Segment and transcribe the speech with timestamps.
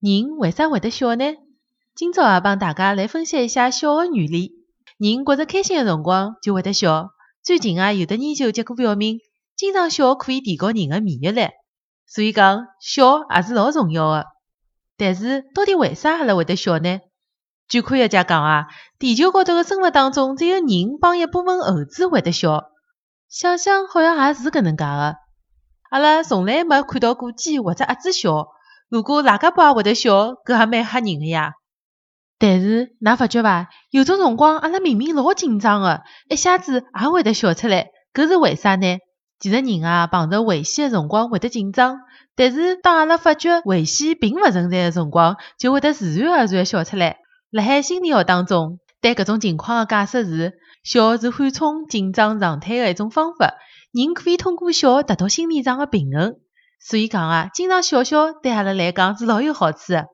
[0.00, 1.24] 人为啥会得笑呢？
[1.94, 4.52] 今朝啊，帮大家来分析一下笑个原理。
[4.98, 7.10] 人觉着开心个辰光就会得笑。
[7.42, 9.20] 最近啊，有的研究结果表明，
[9.56, 11.48] 经常笑可以提高人个免疫力。
[12.06, 14.26] 所以讲，笑也是老重要个。
[14.98, 17.00] 但是，到底为啥阿拉会得笑呢？
[17.66, 18.66] 据科学家讲啊，
[18.98, 22.64] 地球高头个生物当中，只有人帮一部分猴子会得笑。
[23.30, 25.16] 想想好像也是搿能介个。
[25.88, 28.48] 阿拉从来没看到过鸡或者鸭子笑。
[28.88, 31.54] 如果大家爸也会得笑，搿也蛮吓人个呀。
[32.38, 33.68] 但是，㑚发觉伐？
[33.90, 38.98] 有种辰光，阿拉明明老紧张个，一下子也会得笑出来，搿是为啥呢？
[39.40, 41.98] 其实人啊，碰着危险个辰光会得紧张，
[42.36, 47.16] 但是当阿拉发觉危险并勿存在个辰光，就会得自然而然笑出来。
[47.50, 50.52] 辣海心理学当中，对搿种情况个解释是：
[50.84, 53.54] 笑是缓冲紧张状态个一种方法，
[53.92, 56.36] 人可以通过笑达到心理上个平衡。
[56.78, 60.06] 所以讲啊，经常笑笑对阿拉来讲是老有好处的。